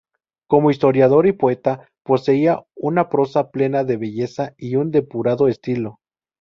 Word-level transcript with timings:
Como 0.49 0.71
historiador 0.71 1.27
y 1.27 1.31
poeta, 1.31 1.87
poseía 2.03 2.65
una 2.75 3.07
prosa 3.07 3.51
plena 3.51 3.83
de 3.83 3.97
belleza 3.97 4.55
y 4.57 4.75
un 4.75 4.89
depurado 4.89 5.47
estilo. 5.47 5.99